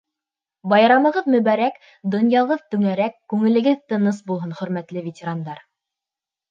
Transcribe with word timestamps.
Байрамығыҙ 0.71 1.27
мөбәрәк, 1.33 1.77
донъяғыҙ 2.15 2.65
түңәрәк, 2.73 3.21
күңелегеҙ 3.35 3.87
тыныс 3.93 4.27
булһын, 4.33 4.59
хөрмәтле 4.63 5.07
ветерандар! 5.11 5.67